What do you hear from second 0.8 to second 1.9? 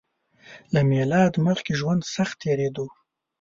میلاد مخکې